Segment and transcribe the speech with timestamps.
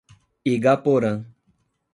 [0.53, 1.13] Igaporã